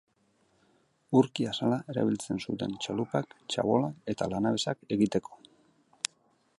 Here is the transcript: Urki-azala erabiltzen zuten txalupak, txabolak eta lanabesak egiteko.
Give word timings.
Urki-azala 1.19 1.77
erabiltzen 1.93 2.41
zuten 2.45 2.73
txalupak, 2.85 3.37
txabolak 3.55 4.11
eta 4.15 4.33
lanabesak 4.35 4.85
egiteko. 4.99 5.41